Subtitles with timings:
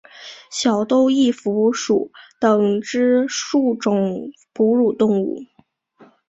[0.49, 5.43] 小兜翼蝠属等之数种哺乳动物。